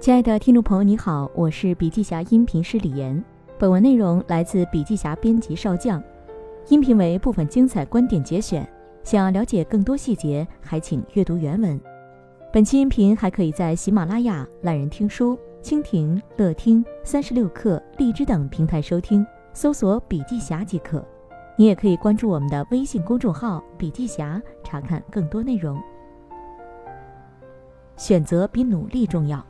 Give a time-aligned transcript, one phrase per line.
[0.00, 3.22] 亲爱的听众朋友，你好，我是笔记侠音频师李岩。
[3.58, 6.02] 本文内容来自笔记侠编辑少将，
[6.70, 8.66] 音频为部分精彩观点节选。
[9.04, 11.78] 想要了解更多细节，还请阅读原文。
[12.50, 21.06] 本期音频还可以在喜马拉雅、懒人听书、蜻蜓、乐听、三十六课、荔枝等平台收听，搜索“笔记侠”即可。
[21.58, 25.78] 你也可以关注我们的微信公众号“笔记侠”，查看更多内容。
[27.98, 29.44] 选择比努力重要。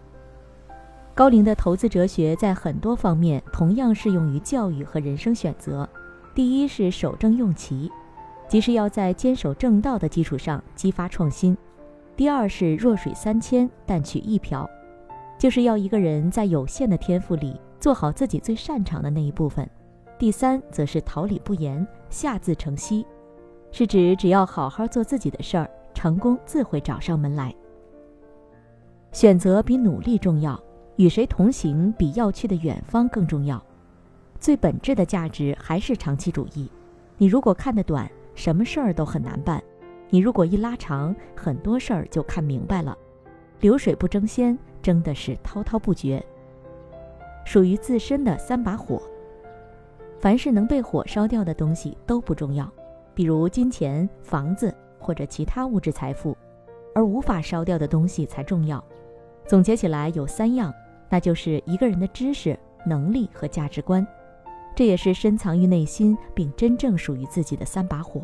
[1.15, 5.89] 高龄的投资哲学在很多方面同样适用于教育和人生选择。
[6.35, 7.91] 第一是守正用奇，
[8.49, 11.55] 即是要在坚守正道的基础上激发创新；
[12.17, 14.69] 第二是弱水三千，但取一瓢，
[15.37, 19.67] 就是要一个人在有限的天赋里做好自己最擅长的那一部分；
[20.19, 23.05] 第三则是桃李不言，下自成蹊，
[23.73, 27.55] 是指只要好好做自己的事儿，成功自会找上门来。
[29.13, 30.59] 选择比努力重要。
[31.01, 33.63] 与谁同行比要去的远方更重要。
[34.39, 36.71] 最本质的价值还是长期主义。
[37.17, 39.59] 你如果看得短，什么事儿都很难办；
[40.11, 42.95] 你如果一拉长，很多事儿就看明白了。
[43.61, 46.23] 流水不争先，争的是滔滔不绝。
[47.47, 49.01] 属于自身的三把火，
[50.19, 52.71] 凡是能被火烧掉的东西都不重要，
[53.15, 56.37] 比如金钱、房子或者其他物质财富，
[56.95, 58.85] 而无法烧掉的东西才重要。
[59.47, 60.71] 总结起来有三样。
[61.11, 64.07] 那就是一个人的知识、能力和价值观，
[64.75, 68.23] 这也是深藏于内心并真正属于自己的三把火。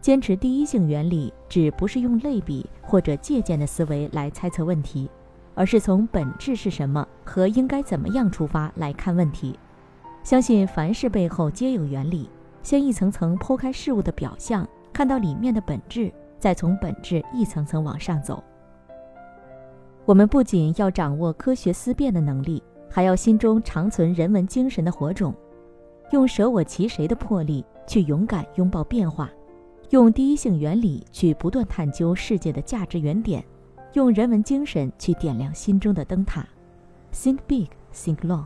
[0.00, 5.08] 坚持第一性原理，指不是用类比或者借鉴的思维来猜测问题，
[5.54, 9.58] 而是从本质是什么和应该怎么样出发来看问题。
[10.22, 12.28] 相信凡事背后皆有原理，
[12.62, 18.42] 先一层层剖开事物的表象，看到里面的本质，再从本质一层层往上走。
[20.06, 25.34] 我们不仅要掌握科学思辨的能力，还要心中长存人文精神的火种，
[26.12, 29.30] 用舍我其谁的魄力去勇敢拥抱变化，
[29.90, 33.42] 用第一性原理去不断探究世界的价值原点，
[33.94, 36.46] 用人文精神去点亮心中的灯塔。
[37.10, 38.44] Think big, think long。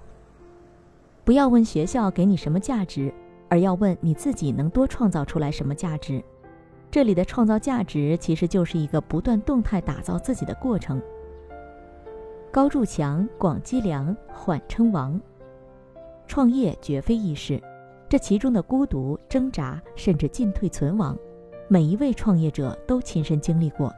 [1.24, 3.12] 不要问学校给你什么价值，
[3.48, 6.22] 而要问你自己能多创造出来什么价值。
[6.88, 11.02] 这里的创造价值其实就是一个不断动态打造自己的过程。
[12.50, 15.20] 高筑墙，广积粮，缓称王。
[16.26, 17.62] 创业绝非易事，
[18.08, 21.16] 这其中的孤独、挣扎，甚至进退存亡，
[21.68, 23.92] 每一位创业者都亲身经历过。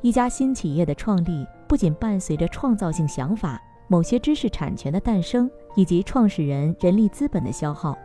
[0.00, 7.96] 一家新企业的创立，不仅伴随着创造性想法、某些知识产权的诞生，以及创始人人力资本的消耗，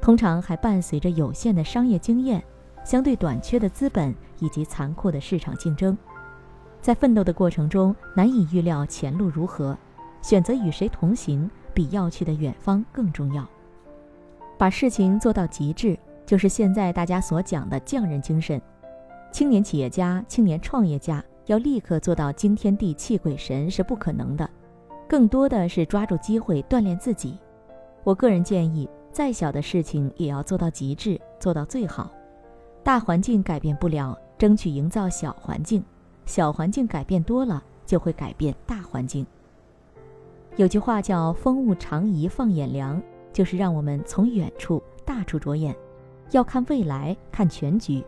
[0.00, 2.42] 通常还伴随着有限的商业经验、
[2.82, 5.96] 相对短缺的资本以及残酷的市场竞争。
[6.80, 9.76] 在奋斗的过程中，难以预料前路如何，
[10.22, 13.46] 选择与谁同行，比要去的远方更重要。
[14.56, 18.60] 把事情做到极致，就是现在大家所讲的匠人精神。
[19.30, 24.48] 青年企业家、青年创业家要立刻做到惊天地泣鬼神是不可能的，
[25.06, 27.38] 更多的是抓住机会锻炼自己。
[28.04, 32.10] 我个人建议，再小的事情也要做到极致，做到最好。
[32.82, 35.84] 大环境改变不了，争取营造小环境。
[36.28, 39.26] 小环境改变多了，就会改变大环境。
[40.56, 43.02] 有句话叫“风物长宜放眼量”，
[43.32, 45.74] 就是让我们从远处、大处着眼，
[46.32, 48.04] 要看未来、看全局。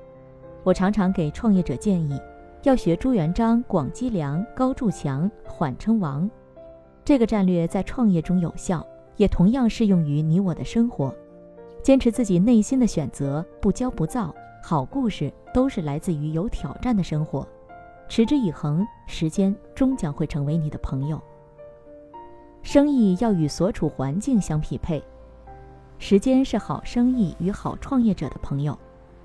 [0.63, 2.21] 我常常给创业者建议，
[2.63, 6.31] 要学朱元璋“广积粮，高筑墙，缓称王”。
[7.03, 8.87] 这个战略在创业中有效，
[9.17, 11.15] 也同样适用于你我的生活。
[11.83, 14.35] 坚持自己内心的选择，不骄不躁。
[14.63, 17.49] 好故事都是来自于有挑战的生活。
[18.11, 21.23] 持之以恒，时间终将会成为你的朋友。
[22.61, 25.01] 生意要与所处环境相匹配，
[26.01, 28.77] 时间是好生意与好创业者的朋友。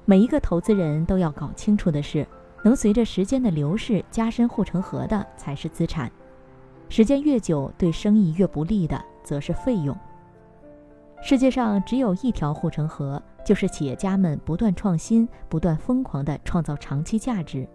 [0.06, 2.28] 每一个投资人都要搞清楚的是，
[2.62, 6.10] 能随着时间的流逝加深护城河的才是资产。
[6.88, 9.98] 时间越久，对生意越不利的，则是费用。
[11.24, 17.68] 世界上只有一条护城河，就是企业家们不断创新、不断疯狂地创造长期价值。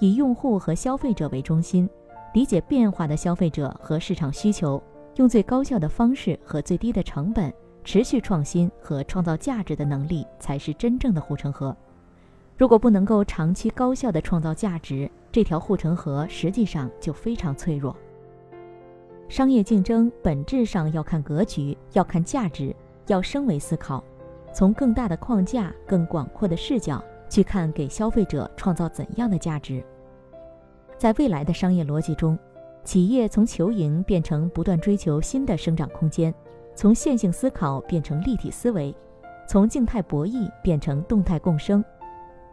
[0.00, 1.88] 以用户和消费者为中心，
[2.32, 4.82] 理解变化的消费者和市场需求，
[5.16, 7.52] 用最高效的方式和最低的成本
[7.84, 11.76] 持续创新和创造价值的能力，才是真正的护城河。
[12.56, 17.94] 如果不能够长期高效的创造价值，这条护城河实际上就非常脆弱。
[19.28, 22.74] 商业竞争本质上要看格局，要看价值，
[23.06, 24.02] 要升维思考，
[24.52, 27.04] 从更大的框架、更广阔的视角。
[27.30, 29.84] 去看给消费者创造怎样的价值。
[31.00, 32.38] 在未来的商业逻辑中，
[32.84, 36.32] 企业从求赢变成不断追求新的生长空间，
[36.74, 38.94] 从线性思考变成立体思维，
[39.48, 41.82] 从静态博弈变成动态共生。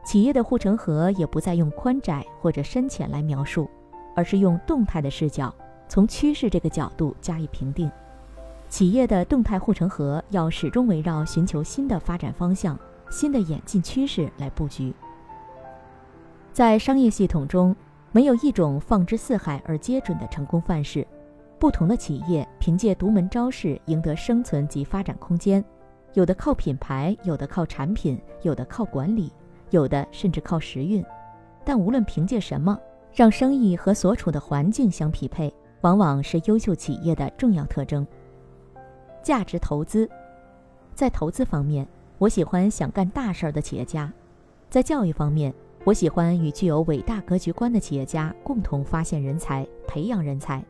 [0.06, 3.70] 企业的护城河也不再用宽窄或者深浅来描述，
[4.16, 5.54] 而是用动态的视角，
[5.90, 7.92] 从趋势这个角度加以评定。
[8.70, 12.80] 企业的动态护城河要始终围绕寻求新的发展方向、
[13.10, 14.94] 新的演进趋势来布局。
[16.54, 17.76] 在商业系统中，
[18.12, 21.06] 没有一种放之四海而皆准的成功范式。
[21.60, 25.64] 不同的企业凭借独门招式赢得生存及发展空间，
[26.14, 29.32] 有的靠品牌，有的靠产品，有的靠管理，
[29.72, 31.04] 有的甚至靠时运。
[31.66, 32.80] 但无论凭借什么，
[33.12, 35.52] 让生意和所处的环境相匹配，
[35.82, 38.06] 往往是优秀企业的重要特征。
[39.24, 40.08] 价值投资，
[40.94, 41.88] 在投资方面，
[42.20, 44.08] 我喜欢想干大事儿的企业家；
[44.70, 45.52] 在教育方面，
[45.84, 50.64] 我喜欢与具有伟大格局观的企业家共同发现人才、培养人才。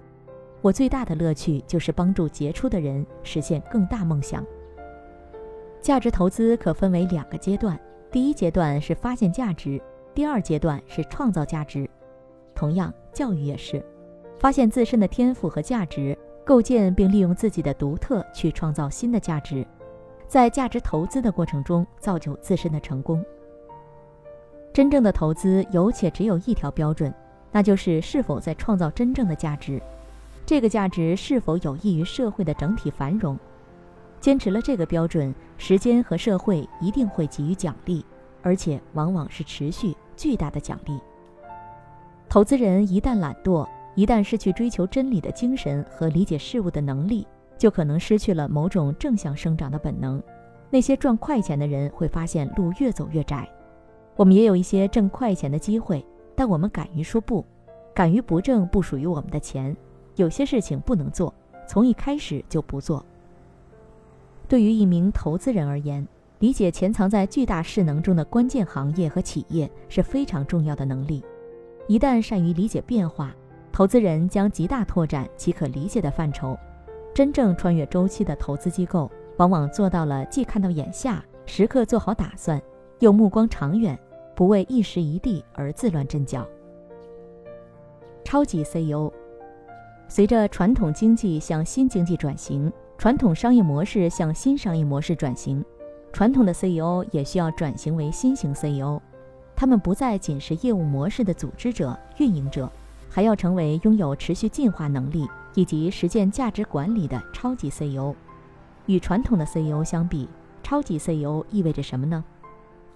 [0.62, 4.46] 我最大的乐趣就是帮助杰出的人实现更大梦想。
[5.82, 7.80] 价值投资可分为两个阶段，
[8.12, 9.82] 第一阶段是发现价值，
[10.14, 11.90] 第二阶段是创造价值。
[12.54, 13.84] 同样，教育也是，
[14.38, 16.18] 发现自身的天赋和价值。
[16.44, 19.68] 构建并利用自己的独特去创造新的价值，
[20.30, 23.22] 在价值投资的过程中造就自身的成功。
[24.78, 27.12] 真正的投资有且只有一条标准，
[27.52, 29.82] 那就是是否在创造真正的价值，
[30.46, 33.36] 这个价值是否有益于社会的整体繁荣。
[34.20, 38.06] 坚持了这个标准，时间和社会一定会给予奖励，
[38.44, 41.00] 而且往往是持续巨大的奖励。
[42.30, 43.68] 投资人一旦懒惰。
[43.96, 47.26] 一旦失去追求真理的精神和理解事物的能力，
[47.58, 50.22] 就可能失去了某种正向生长的本能。
[50.70, 53.50] 那些赚快钱的人会发现路越走越窄。
[54.18, 56.06] 我们也有一些挣快钱的机会，
[56.36, 57.46] 但我们敢于说不，
[57.94, 59.76] 敢于不挣不属于我们的钱。
[60.16, 61.34] 有些事情不能做，
[61.68, 63.06] 从一开始就不做。
[64.48, 66.06] 对于一名投资人而言，
[66.40, 71.24] 理解潜藏在巨大势能中的关键行业和企业是非常重要的能力。
[71.88, 73.36] 一旦善于理解变化，
[73.72, 76.58] 投资人将极大拓展其可理解的范畴。
[77.14, 82.62] 真正穿越周期的投资机构，往往做到了既看到眼下，时刻做好打算，
[83.00, 83.98] 又目光长远，
[84.38, 86.48] 不为一时一地而自乱阵脚。
[88.24, 89.12] 超级 CEO，
[90.08, 95.66] 随着传统经济向新经济转型，传统商业模式向新商业模式转型，
[96.14, 99.02] 传统的 CEO 也需要转型为新型 CEO。
[99.56, 102.72] 他们不再仅是业务模式的组织者、运营者。
[103.10, 108.14] 还要成为拥有持续进化能力以及实践价值管理的超级 CEO。
[108.86, 110.30] 与传统的 CEO 相比，
[110.62, 112.24] 超级 CEO 意味着什么呢？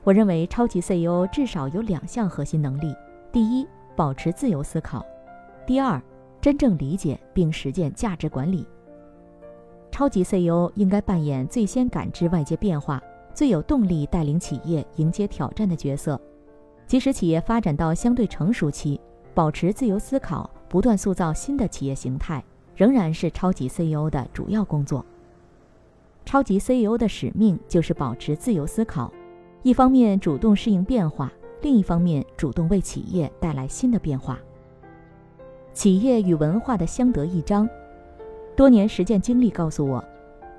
[0.03, 2.95] 我认为超级 CEO 至少有两项核心能力：
[3.31, 4.99] 第一，保持自由思考；
[5.65, 6.01] 第二，
[6.41, 8.65] 真正理解并实践价值管理。
[9.91, 12.99] 超级 CEO 应该扮演最先感知外界变化、
[13.33, 16.19] 最有动力带领企业迎接挑战的角色。
[16.87, 18.99] 即使企业发展到相对成熟期，
[19.35, 22.43] 保持自由思考，不断塑造新的企业形态，
[22.75, 25.05] 仍然是超级 CEO 的主要工作。
[26.25, 29.11] 超级 CEO 的使命就是保持自由思考，
[29.63, 31.31] 一方面主动适应变化，
[31.61, 34.39] 另一方面主动为企业带来新的变化。
[35.71, 37.69] 企业与文化的相得益彰，
[38.55, 40.03] 多年实践经历告诉我，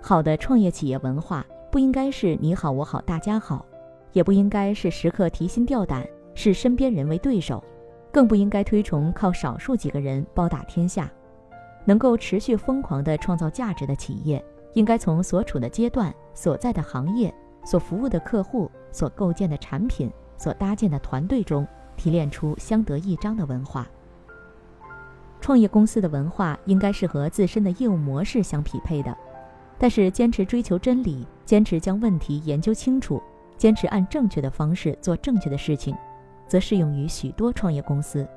[0.01, 3.67] 好的创业企业文化不应该是你好我好大家好，
[4.13, 7.63] 也不应该是时刻提心吊胆，视身边人为对手。
[8.13, 11.11] 更不应该推崇靠少数几个人包打天下。
[11.87, 21.67] 能够持续疯狂地创造价值的企业，应该从所处的阶段、所在的行业、所服务的客户、所构建的产品、所搭建的团队中
[21.97, 23.87] 提炼出相得益彰的文化。
[25.41, 29.17] 创业公司的文化应该是和自身的业务模式相匹配的，
[29.79, 33.23] 但是坚持追求真理，坚持将问题研究清楚，
[33.57, 35.97] 坚持按正确的方式做正确的事情。
[36.49, 38.29] 则适用于许多创业公司。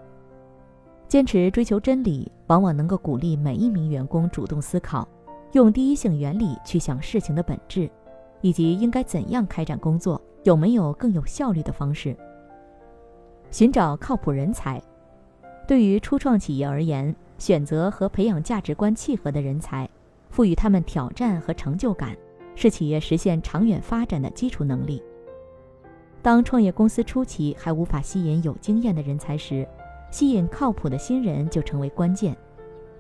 [1.06, 5.06] 坚持追求真理，往往能够鼓励每一名员工主动思考，
[5.52, 7.92] 用第一性原理去想事情的本质，
[8.46, 12.16] 以及应该怎样开展工作，有没有更有效率的方式。
[13.50, 14.80] 寻找靠谱人才，
[15.68, 19.90] 对于初创企业而言，选择和培养价值观契合的人才，
[20.30, 22.16] 赋予他们挑战和成就感，
[22.54, 25.02] 是企业实现长远发展的基础能力。
[26.22, 29.68] 当创业公司初期还无法吸引有经验的人才时，
[30.12, 32.38] 吸引靠谱的新人就成为关键。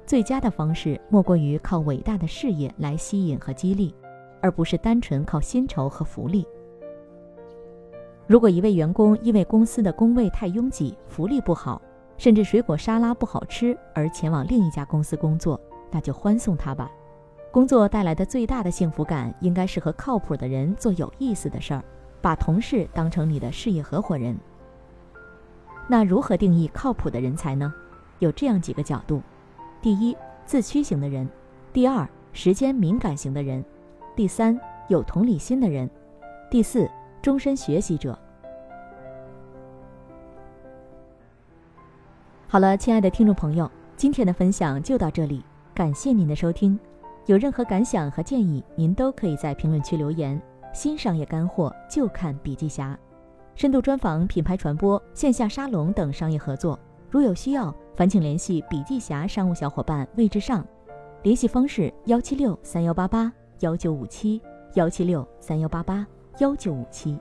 [0.07, 3.93] 最佳的方式莫过于靠伟大的事业来吸引和激励，
[4.45, 6.45] 而不是单纯靠薪酬和福利。
[8.27, 11.81] 如果一位员工因为公司的工位太拥挤、福利不好，
[12.15, 15.59] 甚至水果沙拉不好吃而前往另一家公司工作，
[15.89, 16.91] 那就欢送他吧。
[17.51, 21.83] 工作带来的最大的幸福感，应该是和靠谱的人做有意思的事儿，
[22.21, 24.37] 把同事当成你的事业合伙人。
[25.87, 27.73] 那如何定义靠谱的人才呢？
[28.19, 29.23] 有这样几个角度：
[29.81, 31.25] 第一，自驱型的人；
[31.73, 33.63] 第二，时间敏感型的人；
[34.15, 34.57] 第三，
[34.87, 35.85] 有同理心的人；
[36.49, 36.89] 第四，
[37.21, 38.17] 终身学习者。
[42.47, 45.43] 好了，亲爱的听众朋友，今天的分享就到这里，
[45.73, 46.79] 感谢您的收听。
[47.25, 50.41] 有任何感想和建议，您都可以在评论区留言。
[50.71, 52.97] 新商业干货就看笔记侠，
[53.55, 56.79] 深度专访、品牌传播、线下沙龙等商业合作，
[57.09, 60.65] 如有需要，烦请联系笔记侠商务小伙伴魏志尚，
[61.23, 64.41] 联系方式：幺七六三幺八八幺九五七
[64.73, 66.05] 幺七六三幺八八
[66.39, 67.17] 幺九五七。